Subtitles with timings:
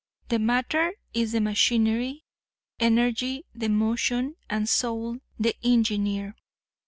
[0.29, 2.25] The matter is the machinery;
[2.79, 6.35] energy the motion and soul the engineer.